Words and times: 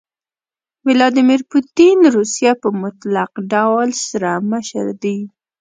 ويلاديمير 0.85 1.41
پوتين 1.51 1.97
روسيه 2.15 2.51
په 2.61 2.69
مطلق 2.83 3.31
ډول 3.51 3.89
سره 4.09 4.29
مشر 4.51 4.85
دي. 5.03 5.17